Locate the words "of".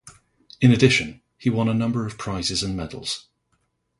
2.07-2.17